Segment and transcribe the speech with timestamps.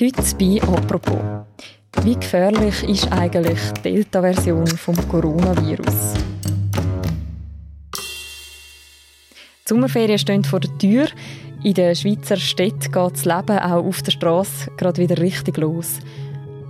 [0.00, 1.20] Heute bei «Apropos».
[2.02, 6.14] Wie gefährlich ist eigentlich die Delta-Version vom Coronavirus?
[9.62, 11.06] Die Sommerferien stehen vor der Tür.
[11.62, 16.00] In den Schweizer Städten geht das Leben auch auf der Straße gerade wieder richtig los.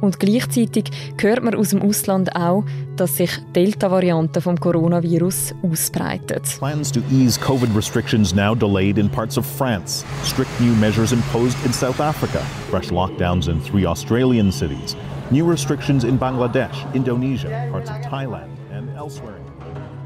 [0.01, 0.91] Und gleichzeitig
[1.21, 2.65] hört man aus dem Ausland auch,
[2.97, 6.43] dass sich Delta-Varianten vom Coronavirus ausbreitet.
[6.59, 10.05] Plans to ease COVID restrictions now delayed in parts of France.
[10.25, 12.41] Strict new measures imposed in South Africa.
[12.71, 14.97] Fresh lockdowns in three Australian cities.
[15.31, 19.41] New restrictions in Bangladesh, Indonesia, parts of Thailand and elsewhere.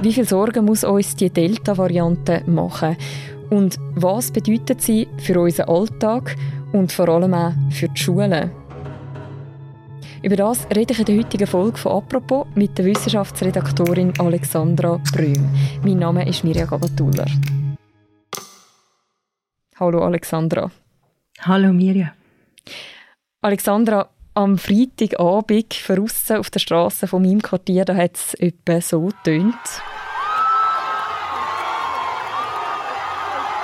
[0.00, 2.96] Wie viel Sorgen muss uns die Delta-Variante machen?
[3.50, 6.36] Und was bedeutet sie für unseren Alltag
[6.72, 8.50] und vor allem auch für die Schulen?
[10.20, 15.48] Über das rede ich in der heutigen Folge von «Apropos» mit der Wissenschaftsredaktorin Alexandra Brüm.
[15.84, 17.26] Mein Name ist Mirja Gabatuller.
[19.78, 20.72] Hallo Alexandra.
[21.42, 22.12] Hallo Mirja.
[23.42, 29.02] Alexandra, am Freitagabend draussen auf der Straße von meinem Quartier, da hat es etwa so
[29.02, 29.54] getönt.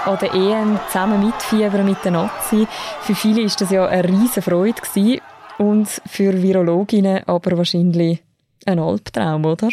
[0.05, 2.68] An der EM zusammen mitfiebern mit den Nazi.
[3.00, 4.83] Für viele war das ja eine riesige Freude
[5.58, 8.20] und für Virologinnen aber wahrscheinlich
[8.66, 9.70] ein Albtraum, oder?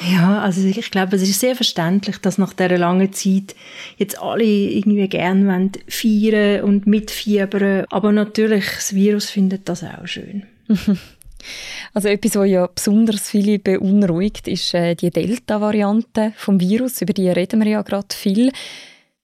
[0.00, 3.54] Ja, also ich glaube, es ist sehr verständlich, dass nach dieser langen Zeit
[3.98, 7.84] jetzt alle irgendwie gerne feiern und mitfiebern.
[7.90, 10.44] Aber natürlich, das Virus findet das auch schön.
[11.92, 17.02] Also etwas, was ja besonders viele beunruhigt, ist äh, die Delta-Variante vom Virus.
[17.02, 18.52] Über die reden wir ja gerade viel.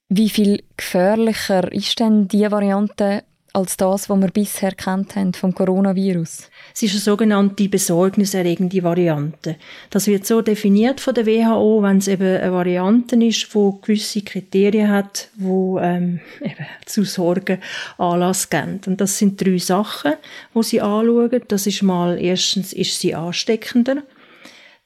[0.09, 3.23] Wie viel gefährlicher ist denn die Variante
[3.59, 6.49] als das, was wir bisher kennt haben vom Coronavirus?
[6.75, 9.57] Es ist eine sogenannte besorgniserregende Variante.
[9.91, 14.23] Das wird so definiert von der WHO, wenn es eben eine Variante ist, wo gewisse
[14.23, 17.59] Kriterien hat, wo ähm, eben zu Sorgen
[17.99, 18.81] Anlass geben.
[18.87, 20.15] Und das sind drei Sachen,
[20.55, 21.43] wo sie anschauen.
[21.49, 24.03] Das ist mal erstens ist sie ansteckender,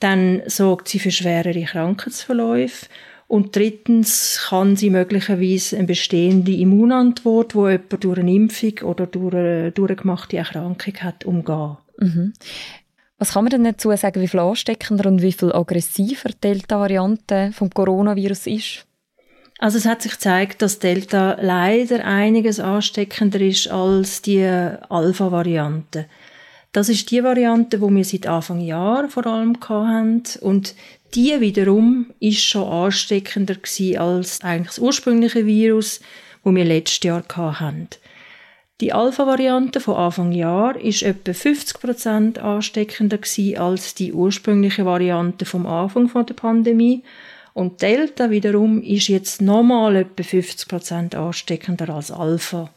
[0.00, 2.86] dann sorgt sie für schwerere Krankheitsverläufe
[3.32, 9.32] und drittens kann sie möglicherweise eine bestehende Immunantwort, wo jemand durch eine Impfung oder durch
[9.32, 11.78] eine durchgemachte Erkrankung hat, umgehen.
[11.96, 12.34] Mhm.
[13.16, 17.52] Was kann man denn dazu sagen, wie viel ansteckender und wie viel aggressiver die Delta-Variante
[17.54, 18.86] vom Coronavirus ist?
[19.58, 26.04] Also es hat sich gezeigt, dass Delta leider einiges ansteckender ist als die Alpha-Variante.
[26.72, 30.74] Das ist die Variante, wo wir seit Anfang Jahr vor allem hatten und
[31.14, 36.00] die wiederum ist schon ansteckender gewesen als eigentlich das ursprüngliche Virus,
[36.42, 37.88] wo wir letztes Jahr hatten.
[38.80, 45.66] Die Alpha-Variante von Anfang Jahr ist etwa 50% ansteckender gewesen als die ursprüngliche Variante vom
[45.66, 47.04] Anfang der Pandemie.
[47.54, 52.70] Und Delta wiederum ist jetzt nochmal etwa 50% ansteckender als Alpha.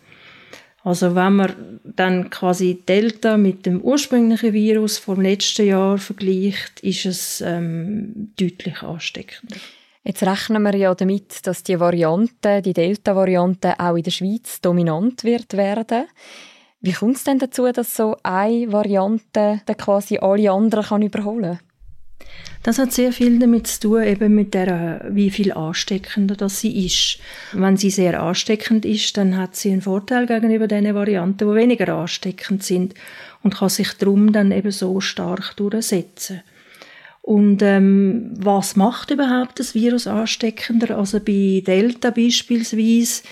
[0.86, 7.08] Also wenn man dann quasi Delta mit dem ursprünglichen Virus vom letzten Jahr vergleicht, ist
[7.08, 9.56] es ähm, deutlich ansteckender.
[10.04, 15.24] Jetzt rechnen wir ja damit, dass die Variante, die Delta-Variante auch in der Schweiz dominant
[15.24, 16.06] wird werden.
[16.82, 21.58] Wie kommt es denn dazu, dass so eine Variante dann quasi alle anderen kann überholen
[21.58, 21.75] kann?
[22.64, 26.86] Das hat sehr viel damit zu tun, eben mit der, wie viel ansteckender das sie
[26.86, 27.20] ist.
[27.54, 31.90] Wenn sie sehr ansteckend ist, dann hat sie einen Vorteil gegenüber den Varianten, die weniger
[31.96, 32.96] ansteckend sind
[33.44, 36.42] und kann sich darum dann eben so stark durchsetzen.
[37.22, 40.98] Und ähm, was macht überhaupt das Virus ansteckender?
[40.98, 43.24] Also bei Delta beispielsweise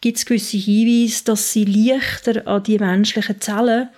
[0.00, 3.88] gibt es gewisse Hinweise, dass sie leichter an die menschlichen Zellen,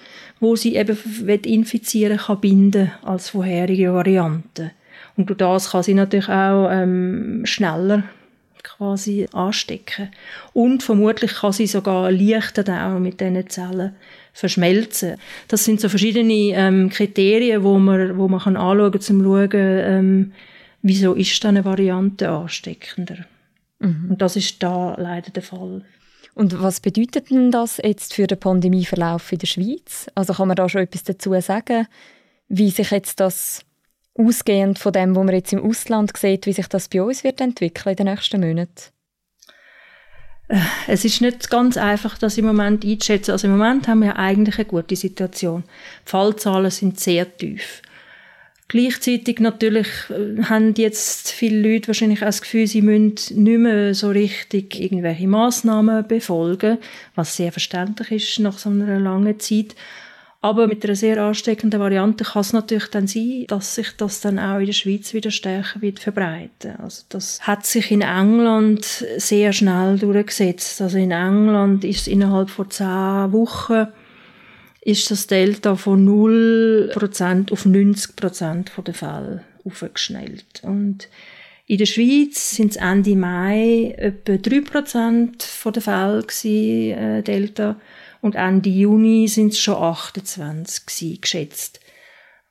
[0.42, 0.98] wo sie eben
[1.44, 4.72] infizieren kann, binden als vorherige Varianten.
[5.16, 8.03] Und durch das kann sie natürlich auch ähm, schneller
[8.64, 10.08] quasi anstecken.
[10.52, 13.94] Und vermutlich kann sie sogar leichter dann auch mit diesen Zellen
[14.32, 15.14] verschmelzen.
[15.47, 19.22] Das sind so verschiedene ähm, Kriterien, wo man, wo man kann anschauen kann, um zu
[19.22, 20.32] schauen, ähm,
[20.82, 23.19] wieso ist eine Variante ansteckender.
[23.78, 24.06] Mhm.
[24.10, 25.84] Und das ist da leider der Fall.
[26.34, 30.06] Und was bedeutet denn das jetzt für den Pandemieverlauf in der Schweiz?
[30.14, 31.87] Also kann man da schon etwas dazu sagen,
[32.49, 33.64] wie sich jetzt das
[34.14, 37.40] ausgehend von dem, was man jetzt im Ausland sieht, wie sich das bei uns wird
[37.40, 38.93] entwickeln in den nächsten Monaten?
[40.49, 43.32] Äh, es ist nicht ganz einfach, das im Moment einzuschätzen.
[43.32, 45.64] Also im Moment haben wir eigentlich eine gute Situation.
[46.06, 47.82] Die Fallzahlen sind sehr tief.
[48.72, 53.92] Gleichzeitig natürlich äh, haben jetzt viele Leute wahrscheinlich auch das Gefühl, sie müssen nicht mehr
[53.92, 56.78] so richtig irgendwelche Massnahmen befolgen,
[57.14, 59.76] was sehr verständlich ist nach so einer langen Zeit.
[60.40, 64.38] Aber mit einer sehr ansteckenden Variante kann es natürlich dann sein, dass sich das dann
[64.38, 66.76] auch in der Schweiz wieder stärker wird verbreiten.
[66.82, 70.80] Also das hat sich in England sehr schnell durchgesetzt.
[70.80, 72.86] Also in England ist innerhalb von zehn
[73.32, 73.88] Wochen
[74.84, 80.62] ist das Delta von 0% auf 90% der Fälle aufgeschnellt.
[80.64, 81.08] Und
[81.67, 87.81] in der Schweiz sind es Ende Mai etwa 3% der Fälle gewesen, äh, Delta
[88.20, 91.81] und Ende Juni sind es schon 28 gewesen, geschätzt.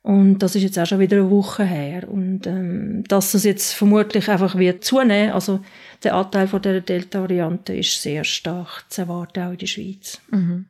[0.00, 2.08] Und das ist jetzt auch schon wieder eine Woche her.
[2.08, 5.60] Und ähm, dass das jetzt vermutlich einfach wird zunehmen, also
[6.02, 10.20] der Anteil von der Delta-Variante ist sehr stark zu erwarten, auch in der Schweiz.
[10.30, 10.66] Mhm.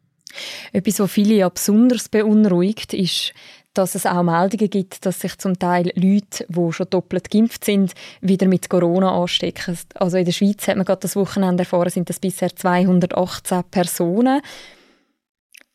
[0.72, 3.34] Etwas, was viele ja besonders beunruhigt, ist,
[3.74, 7.92] dass es auch Meldungen gibt, dass sich zum Teil Leute, die schon doppelt geimpft sind,
[8.20, 9.78] wieder mit Corona anstecken.
[9.94, 14.42] Also in der Schweiz hat man gerade das Wochenende erfahren, sind das bisher 218 Personen.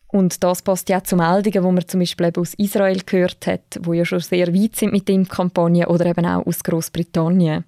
[0.10, 3.80] Und das passt ja zu Meldungen, die man zum Beispiel eben aus Israel gehört hat,
[3.82, 7.66] wo ja schon sehr weit sind mit dem Kampagne oder eben auch aus Großbritannien.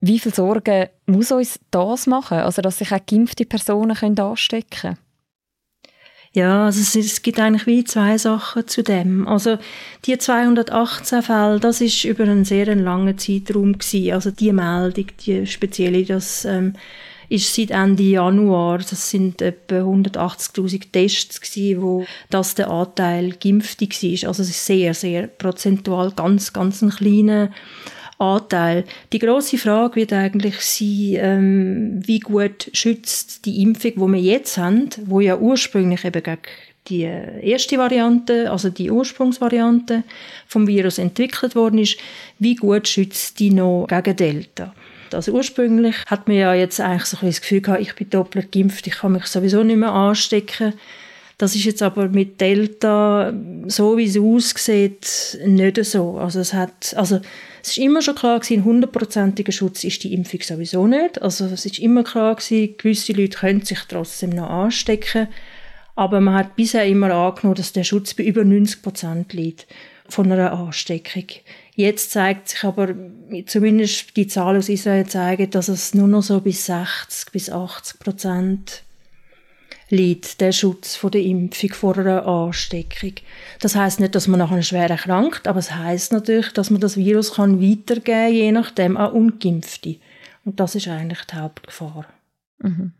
[0.00, 4.98] Wie viel Sorgen muss uns das machen, also dass sich auch geimpfte Personen anstecken können?
[6.34, 9.28] Ja, also es, es, gibt eigentlich wie zwei Sachen zu dem.
[9.28, 9.58] Also
[10.06, 14.12] die 218 Fälle, das ist über einen sehr langen Zeitraum gewesen.
[14.12, 16.72] Also die Meldung, die spezielle, das ähm,
[17.28, 23.86] ist seit Ende Januar, das sind etwa 180'000 Tests gewesen, wo das der Anteil Geimpfte
[23.86, 24.28] war.
[24.28, 27.50] Also es ist sehr, sehr prozentual ganz, ganz ein kleiner
[28.22, 28.84] Anteil.
[29.12, 34.56] Die große Frage wird eigentlich sein, ähm, wie gut schützt die Impfung, wo wir jetzt
[34.56, 36.40] haben, wo ja ursprünglich eben gegen
[36.88, 40.02] die erste Variante, also die Ursprungsvariante
[40.46, 41.96] vom Virus entwickelt worden ist,
[42.38, 44.74] wie gut schützt die noch gegen Delta?
[45.12, 48.50] Also ursprünglich hat man ja jetzt eigentlich so ein das Gefühl gehabt, ich bin doppelt
[48.50, 50.72] geimpft, ich kann mich sowieso nicht mehr anstecken.
[51.38, 53.32] Das ist jetzt aber mit Delta,
[53.66, 56.18] so wie es aussieht, nicht so.
[56.18, 57.20] Also es hat, also
[57.62, 61.22] es ist immer schon klar gewesen, hundertprozentiger Schutz ist die Impfung sowieso nicht.
[61.22, 65.28] Also es ist immer klar gewesen, gewisse Leute können sich trotzdem noch anstecken.
[65.94, 69.68] Aber man hat bisher immer angenommen, dass der Schutz bei über 90 Prozent liegt
[70.08, 71.26] von einer Ansteckung.
[71.76, 72.94] Jetzt zeigt sich aber,
[73.46, 78.00] zumindest die Zahlen aus Israel zeigen, dass es nur noch so bis 60 bis 80
[78.00, 78.82] Prozent
[79.92, 83.12] liegt, der Schutz von der Impfung vor einer Ansteckung.
[83.60, 86.96] Das heißt nicht, dass man nachher schwer erkrankt, aber es heißt natürlich, dass man das
[86.96, 89.96] Virus kann weitergeben, je nachdem an Ungeimpfte.
[90.46, 92.06] Und das ist eigentlich die Hauptgefahr.
[92.58, 92.92] Mhm.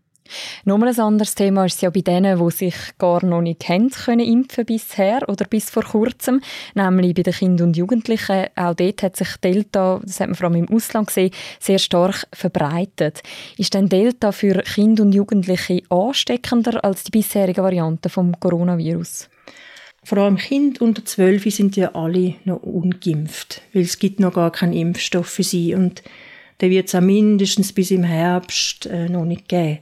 [0.65, 4.21] Nochmal ein anderes Thema ist ja bei denen, die sich gar noch nicht haben können
[4.21, 6.41] impfen bisher oder bis vor kurzem,
[6.75, 8.47] nämlich bei den Kindern und Jugendlichen.
[8.55, 12.29] Auch dort hat sich Delta, das hat man vor allem im Ausland gesehen, sehr stark
[12.33, 13.23] verbreitet.
[13.59, 19.29] Ist denn Delta für Kinder und Jugendliche ansteckender als die bisherige Variante vom Coronavirus?
[20.05, 24.53] Vor allem Kinder unter 12 sind ja alle noch ungeimpft, weil es gibt noch gar
[24.53, 26.05] keinen Impfstoff für sie und
[26.63, 29.81] der wird es mindestens bis im Herbst äh, noch nicht geben.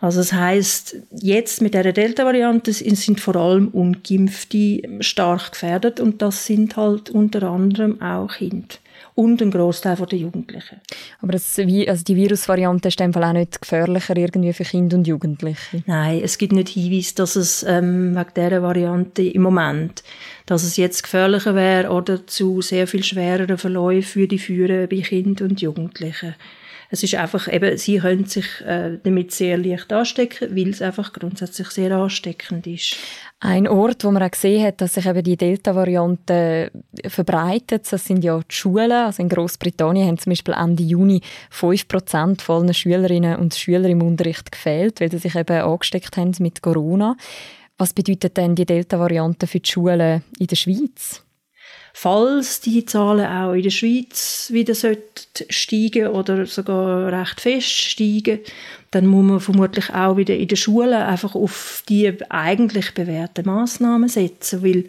[0.00, 6.46] Also das heißt, jetzt mit der Delta-Variante sind vor allem Ungeimpfte stark gefährdet und das
[6.46, 8.76] sind halt unter anderem auch Kinder
[9.18, 10.80] und ein Großteil der Jugendlichen.
[11.20, 15.08] Aber das, also die Virusvariante ist in Fall auch nicht gefährlicher irgendwie für Kinder und
[15.08, 15.82] Jugendliche?
[15.86, 20.04] Nein, es gibt nicht Hinweise, dass es ähm, wegen dieser Variante im Moment,
[20.46, 25.00] dass es jetzt gefährlicher wäre oder zu sehr viel schwereren Verläufen für die führen bei
[25.00, 26.36] Kindern und Jugendlichen.
[26.90, 31.12] Es ist einfach eben, sie können sich äh, damit sehr leicht anstecken, weil es einfach
[31.12, 32.96] grundsätzlich sehr ansteckend ist.
[33.40, 36.72] Ein Ort, wo man auch gesehen hat, dass sich eben die Delta-Variante
[37.06, 38.90] verbreitet, das sind ja die Schulen.
[38.90, 41.20] Also in Großbritannien haben zum Beispiel Ende Juni
[41.52, 46.62] 5% von Schülerinnen und Schüler im Unterricht gefehlt, weil sie sich eben angesteckt haben mit
[46.62, 47.16] Corona.
[47.76, 51.22] Was bedeutet denn die Delta-Variante für die Schulen in der Schweiz?
[52.00, 54.72] Falls die Zahlen auch in der Schweiz wieder
[55.50, 58.38] steigen oder sogar recht fest steigen,
[58.92, 64.08] dann muss man vermutlich auch wieder in der Schule einfach auf die eigentlich bewährten Massnahmen
[64.08, 64.84] setzen, weil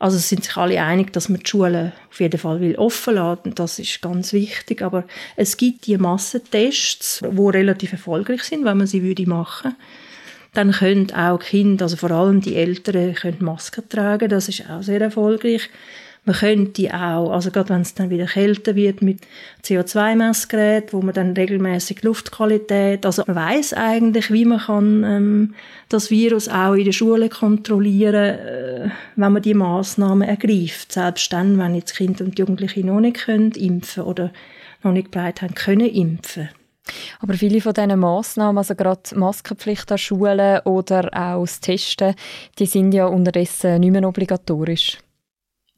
[0.00, 3.54] also sind sich alle einig, dass man die Schulen auf jeden Fall will offen lassen.
[3.54, 4.82] Das ist ganz wichtig.
[4.82, 5.04] Aber
[5.36, 9.76] es gibt die Massentests, wo relativ erfolgreich sind, wenn man sie würde machen.
[10.54, 14.28] Dann können auch Kinder, also vor allem die Eltern, können Masken tragen.
[14.28, 15.70] Das ist auch sehr erfolgreich.
[16.24, 19.22] Man könnte auch, also gerade wenn es dann wieder kälter wird, mit
[19.64, 25.54] CO2-Messgerät, wo man dann regelmäßig Luftqualität, also man weiß eigentlich, wie man kann ähm,
[25.88, 30.92] das Virus auch in der Schule kontrollieren, äh, wenn man die Maßnahmen ergreift.
[30.92, 34.32] Selbst dann, wenn jetzt Kinder und Jugendliche noch nicht können impfen oder
[34.84, 36.50] noch nicht bereit haben können impfen.
[37.18, 42.14] Aber viele von diesen Massnahmen, also gerade Maskenpflicht an Schulen oder auch das Testen,
[42.60, 44.98] die sind ja unterdessen nicht mehr obligatorisch.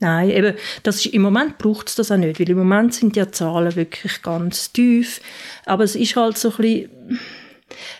[0.04, 3.16] Nein, eben, das ist, im Moment braucht es das auch nicht, weil im Moment sind
[3.16, 5.22] die Zahlen wirklich ganz tief.
[5.64, 7.20] Aber es ist halt so ein bisschen,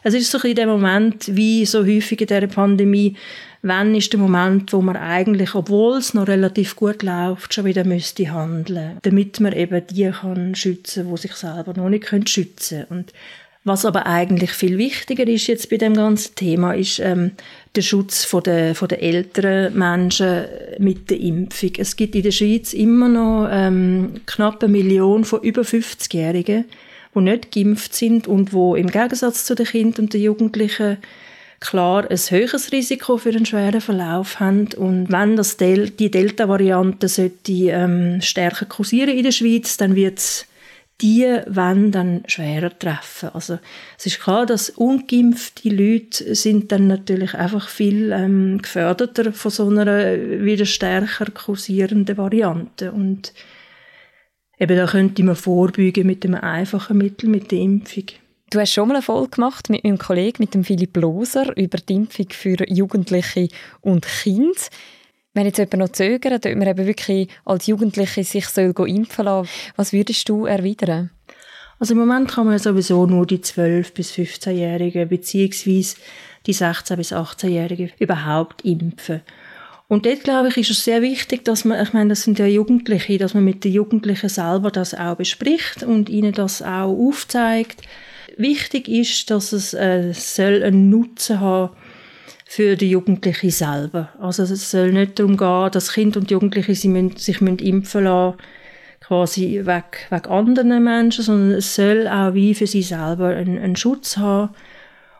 [0.02, 3.16] es ist so ein bisschen der Moment, wie so häufig in dieser Pandemie,
[3.62, 7.84] wann ist der Moment, wo man eigentlich, obwohl es noch relativ gut läuft, schon wieder
[7.84, 12.84] müsste handeln, damit man eben die kann schützen, wo sich selber noch nicht können schützen.
[12.90, 13.14] Und
[13.64, 17.30] was aber eigentlich viel wichtiger ist jetzt bei dem ganzen Thema, ist ähm,
[17.76, 20.44] der Schutz von der, von der älteren Menschen
[20.78, 21.72] mit der Impfung.
[21.78, 26.64] Es gibt in der Schweiz immer noch ähm, knapp eine Million von über 50-Jährigen,
[27.14, 30.98] die nicht geimpft sind und wo im Gegensatz zu den Kindern und den Jugendlichen
[31.60, 34.68] klar ein höheres Risiko für einen schweren Verlauf haben.
[34.76, 40.18] Und wenn das Del die Delta-Variante sollte ähm, stärker kursieren in der Schweiz, dann wird
[40.18, 40.46] es
[41.04, 43.28] die wenn dann schwerer treffen.
[43.34, 43.58] Also
[43.98, 49.68] es ist klar, dass ungeimpfte Leute sind dann natürlich einfach viel ähm, geförderter von so
[49.68, 53.34] einer wieder stärker kursierenden Variante und
[54.58, 58.06] eben da könnte man vorbeugen mit einem einfachen Mittel, mit der Impfung.
[58.48, 61.76] Du hast schon mal eine Folge gemacht mit meinem Kollegen, mit dem Philipp Loser, über
[61.76, 63.48] die Impfung für Jugendliche
[63.82, 64.52] und Kinder.
[65.34, 69.48] Wenn jetzt jemand noch zögert, ob man eben wirklich als Jugendliche sich soll impfen lassen
[69.74, 71.10] was würdest du erwidern?
[71.80, 75.96] Also im Moment kann man sowieso nur die 12- bis 15-Jährigen beziehungsweise
[76.46, 79.22] die 16- bis 18-Jährigen überhaupt impfen.
[79.88, 82.46] Und dort, glaube ich, ist es sehr wichtig, dass man, ich meine, das sind ja
[82.46, 87.82] Jugendliche, dass man mit den Jugendlichen selber das auch bespricht und ihnen das auch aufzeigt.
[88.36, 91.70] Wichtig ist, dass es äh, soll einen Nutzen haben
[92.44, 94.10] für die Jugendlichen selber.
[94.20, 98.04] Also es soll nicht darum gehen, dass Kinder und Jugendliche sich, müssen, sich müssen impfen
[98.04, 98.38] lassen
[99.00, 103.76] quasi weg, weg anderen Menschen, sondern es soll auch wie für sie selber einen, einen
[103.76, 104.54] Schutz haben.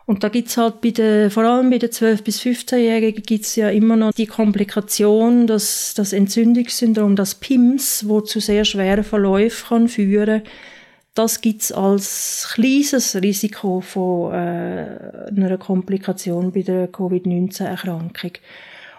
[0.07, 3.69] Und da gibt's halt bei den, vor allem bei den 12- bis 15-Jährigen gibt's ja
[3.69, 10.43] immer noch die Komplikation, dass das Entzündungssyndrom, das PIMS, wo zu sehr schweren Verläufen führen
[10.43, 10.51] kann,
[11.15, 18.33] das gibt es als kleines Risiko von äh, einer Komplikation bei der Covid-19-Erkrankung.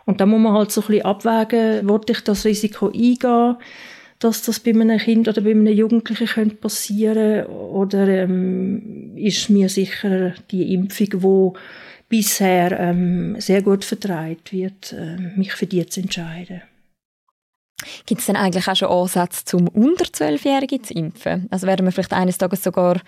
[0.06, 3.56] Und da muss man halt so ein bisschen abwägen, wollte ich das Risiko eingehen,
[4.18, 9.68] dass das bei einem Kind oder bei einem Jugendlichen könnte passieren oder ähm, ist mir
[9.68, 11.54] sicher die Impfung, wo
[12.08, 16.62] bisher ähm, sehr gut vertreibt wird, äh, mich für die zu entscheiden.
[18.06, 21.46] Gibt es denn eigentlich auch schon Ansätze, um unter 12-Jährige zu impfen?
[21.50, 23.00] Also werden wir vielleicht eines Tages sogar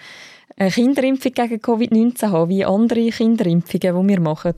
[0.57, 4.55] eine Kinderimpfung gegen Covid-19 haben, wie andere Kinderimpfungen, die wir machen?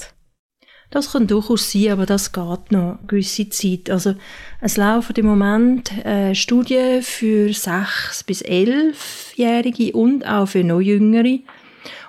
[0.91, 3.91] Das kann durchaus sein, aber das geht noch eine gewisse Zeit.
[3.91, 4.15] Also
[4.61, 11.39] es laufen im Moment äh, Studien für 6- bis 11-Jährige und auch für noch Jüngere.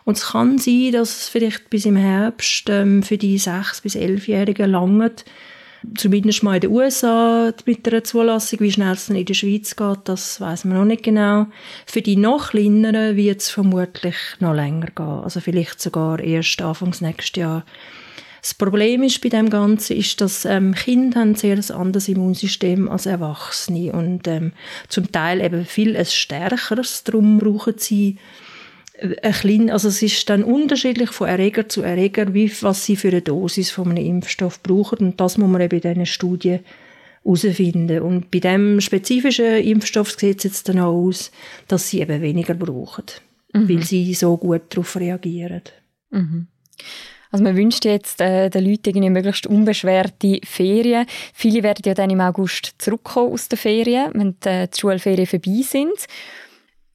[0.03, 3.95] Und es kann sein, dass es vielleicht bis im Herbst ähm, für die 6- bis
[3.95, 5.25] 11-Jährigen langt,
[5.95, 8.59] Zumindest mal in den USA mit der Zulassung.
[8.59, 11.47] Wie schnell es dann in der Schweiz geht, das weiß man noch nicht genau.
[11.87, 15.05] Für die noch kleineren wird es vermutlich noch länger gehen.
[15.05, 17.65] Also vielleicht sogar erst Anfangs nächstes Jahr.
[18.41, 22.89] Das Problem ist bei dem Ganzen, ist, dass ähm, Kinder haben sehr ein anderes Immunsystem
[22.89, 24.53] als Erwachsene und ähm,
[24.87, 27.03] zum Teil eben viel ein stärkeres.
[27.03, 28.17] Darum brauchen sie
[29.01, 33.09] ein klein, also es ist dann unterschiedlich von Erreger zu Erreger, wie, was sie für
[33.09, 34.99] eine Dosis von einem Impfstoff brauchen.
[34.99, 36.59] Und das muss man eben in diesen Studien
[37.23, 38.01] herausfinden.
[38.01, 41.31] Und bei dem spezifischen Impfstoff sieht es jetzt dann auch aus,
[41.67, 43.05] dass sie eben weniger brauchen,
[43.53, 43.69] mhm.
[43.69, 45.63] weil sie so gut darauf reagieren.
[46.11, 46.47] Mhm.
[47.31, 51.05] Also man wünscht jetzt äh, den Leuten irgendwie möglichst unbeschwerte Ferien.
[51.33, 55.27] Viele werden ja dann im August zurückkommen aus den Ferien, wenn die, äh, die Schulferien
[55.27, 56.07] vorbei sind.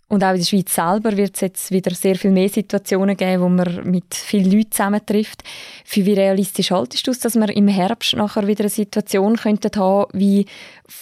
[0.08, 3.42] Und auch in der Schweiz selber wird es jetzt wieder sehr viel mehr Situationen geben,
[3.42, 5.42] wo man mit vielen Leuten zusammentrifft.
[5.84, 9.72] Für wie realistisch haltest du es, dass wir im Herbst nachher wieder eine Situation könnten
[9.80, 10.46] haben, wie,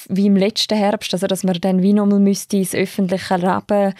[0.09, 1.13] wie im letzten Herbst?
[1.13, 3.93] Also, dass man dann wie nochmal müsste ins öffentliche Leben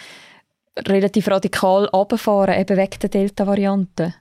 [0.87, 4.15] relativ radikal runterfahren, eben wegen der Delta-Variante?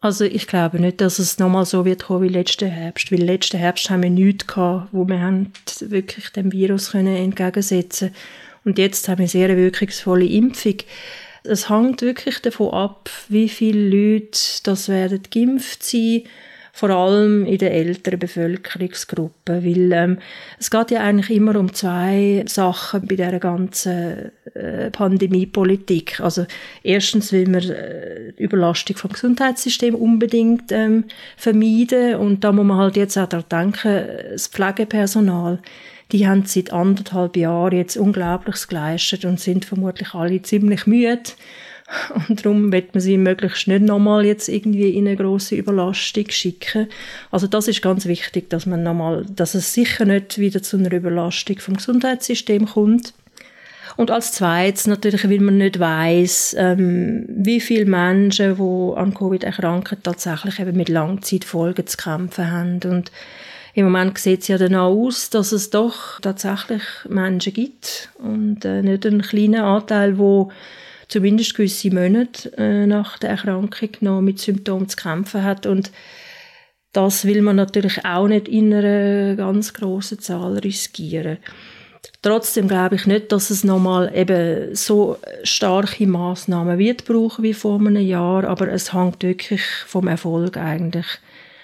[0.00, 3.58] Also ich glaube nicht, dass es nochmal so wird kommen wie letzten Herbst, weil letzten
[3.58, 5.46] Herbst haben wir nichts gehabt, wo wir
[5.80, 8.47] wirklich dem Virus entgegensetzen können.
[8.68, 10.74] Und jetzt haben wir sehr wirkungsvolle Impfung.
[11.42, 16.24] Es hängt wirklich davon ab, wie viele Leute das werden geimpft sein
[16.78, 20.18] vor allem in der älteren Bevölkerungsgruppe, weil ähm,
[20.60, 26.20] es geht ja eigentlich immer um zwei Sachen bei der ganzen äh, Pandemiepolitik.
[26.20, 26.46] Also
[26.84, 31.06] erstens will man äh, Überlastung vom Gesundheitssystem unbedingt ähm,
[31.36, 35.58] vermeiden und da muss man halt jetzt auch daran denken, das Pflegepersonal
[36.12, 41.20] die haben seit anderthalb Jahren jetzt Unglaubliches geleistet und sind vermutlich alle ziemlich müde
[42.28, 46.88] Und darum wird man sie möglichst nicht nochmal jetzt irgendwie in eine grosse Überlastung schicken.
[47.30, 50.92] Also das ist ganz wichtig, dass man nochmal, dass es sicher nicht wieder zu einer
[50.92, 53.14] Überlastung vom Gesundheitssystem kommt.
[53.96, 59.42] Und als zweites natürlich, weil man nicht weiß, ähm, wie viele Menschen, die an Covid
[59.42, 62.80] erkranken, tatsächlich eben mit Langzeitfolgen zu kämpfen haben.
[62.84, 63.10] Und
[63.74, 68.64] im Moment sieht es ja dann auch aus, dass es doch tatsächlich Menschen gibt und
[68.64, 70.52] äh, nicht einen kleinen Anteil, wo
[71.08, 75.90] zumindest gewisse Monate äh, nach der Erkrankung noch mit Symptomen zu kämpfen hat und
[76.92, 81.38] das will man natürlich auch nicht in einer ganz großen Zahl riskieren.
[82.22, 87.78] Trotzdem glaube ich nicht, dass es nochmal eben so starke Maßnahmen wird brauchen wie vor
[87.78, 91.06] einem Jahr, aber es hängt wirklich vom Erfolg eigentlich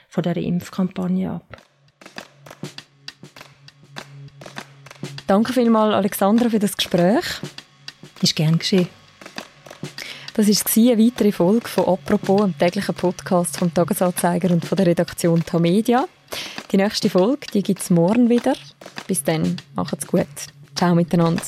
[0.09, 1.57] von der Impfkampagne ab.
[5.27, 7.25] Danke vielmals, Alexandra, für das Gespräch.
[8.23, 8.89] Ist gern geschehen.
[10.37, 14.87] Das war eine weitere Folge von «Apropos», einem täglichen Podcast vom «Tagesanzeiger» und von der
[14.87, 16.07] Redaktion Tamedia.
[16.73, 18.55] Die nächste Folge, gibt es morgen wieder.
[19.07, 20.27] Bis dann, macht's gut.
[20.75, 21.41] Ciao miteinander.